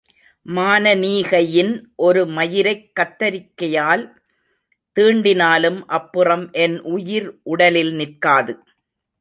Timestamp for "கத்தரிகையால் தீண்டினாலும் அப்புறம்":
2.99-6.45